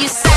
[0.00, 0.35] you say.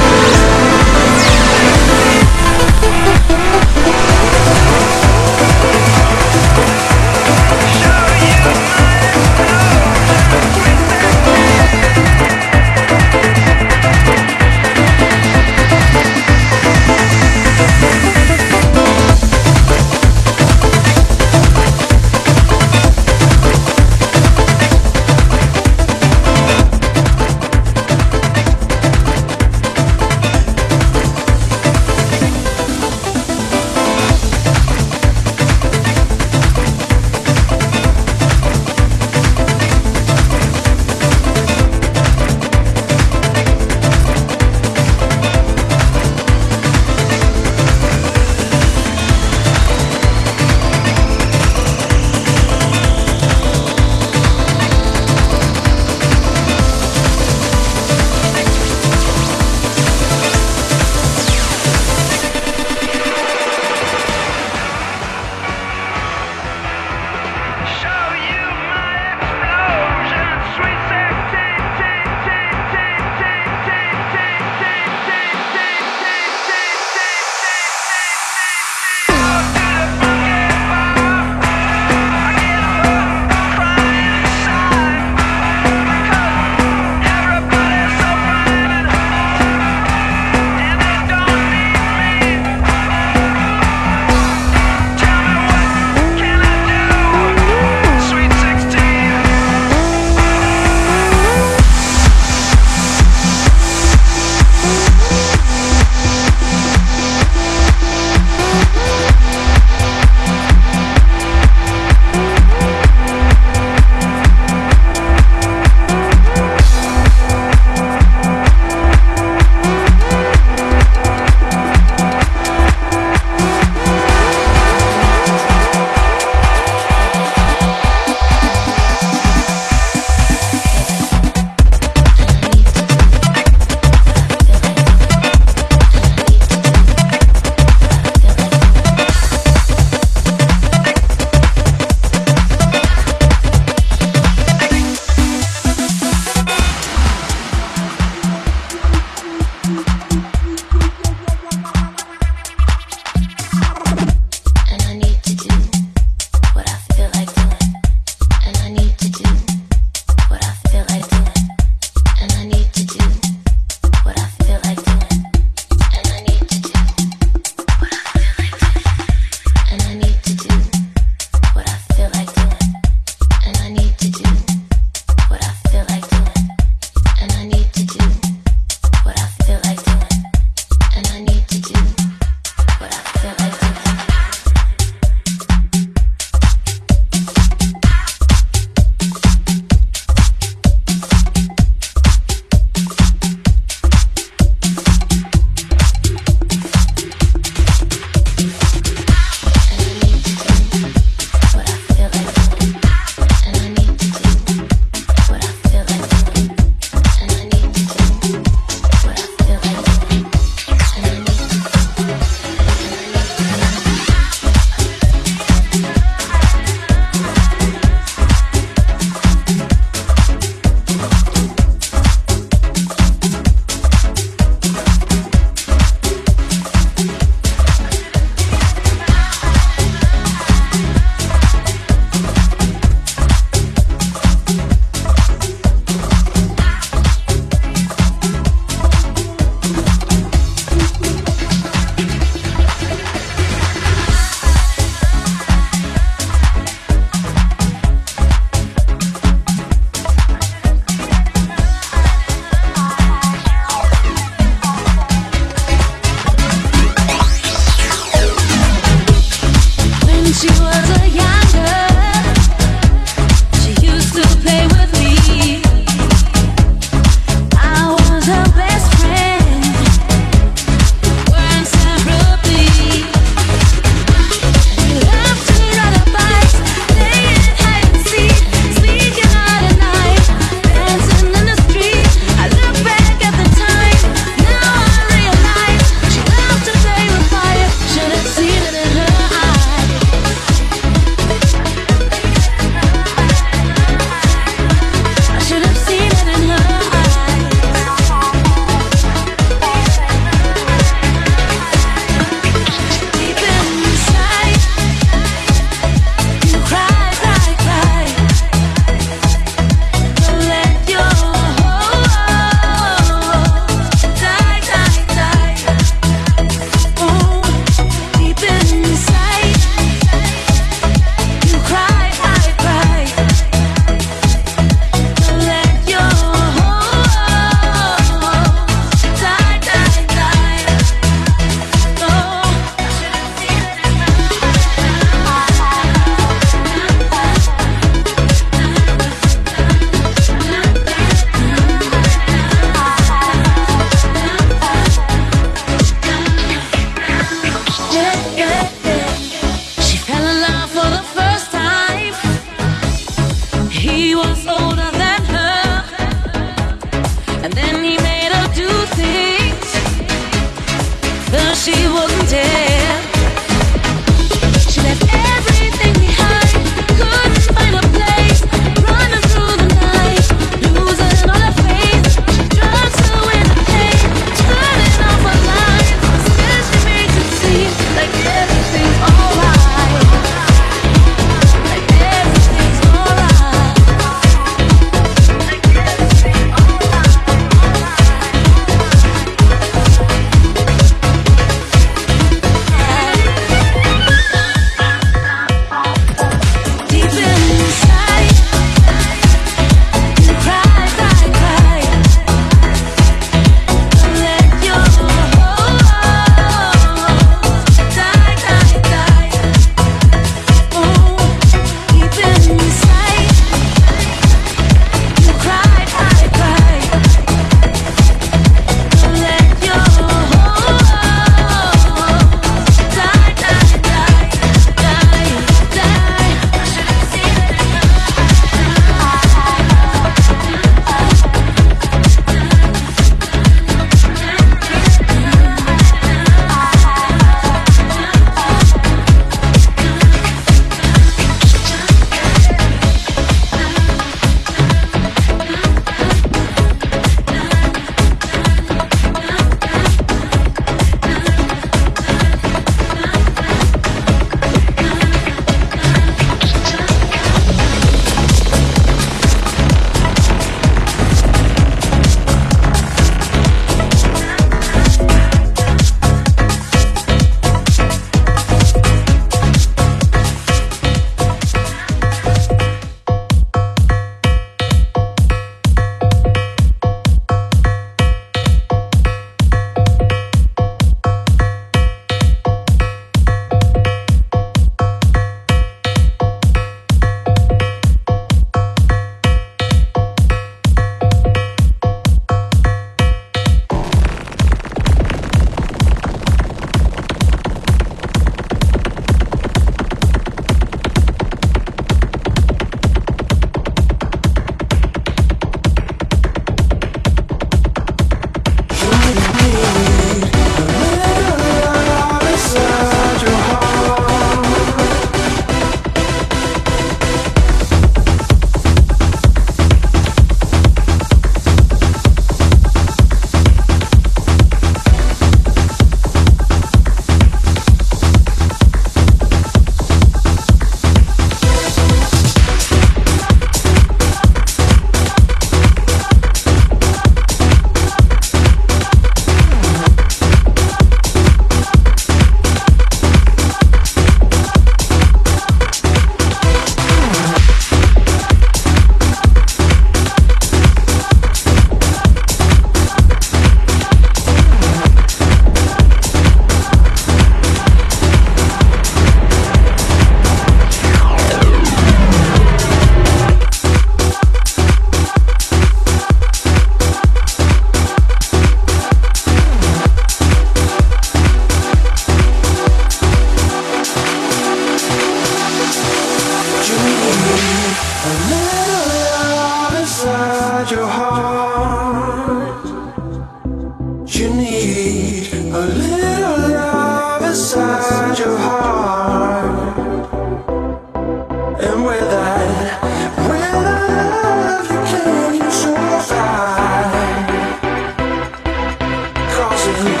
[599.73, 600.00] Thank you.